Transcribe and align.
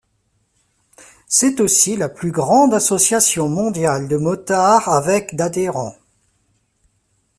C'est 1.27 1.59
aussi 1.59 1.95
la 1.95 2.09
plus 2.09 2.31
grande 2.31 2.73
association 2.73 3.47
mondiale 3.47 4.07
de 4.07 4.17
motards 4.17 4.89
avec 4.89 5.35
d'adhérents. 5.35 5.93